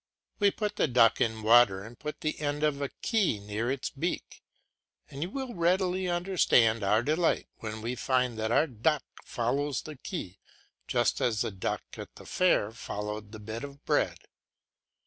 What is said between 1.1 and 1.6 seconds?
in